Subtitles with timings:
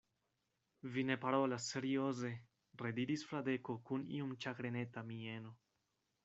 [0.93, 2.31] Vi ne parolas serioze,
[2.85, 5.55] rediris Fradeko kun iom ĉagreneta mieno.